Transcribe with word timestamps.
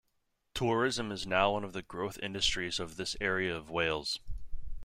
Tourism 0.55 1.11
is 1.11 1.27
now 1.27 1.51
one 1.51 1.63
of 1.63 1.73
the 1.73 1.83
growth 1.83 2.17
industries 2.23 2.79
of 2.79 2.95
this 2.95 3.15
area 3.21 3.55
of 3.55 3.69
Wales. 3.69 4.17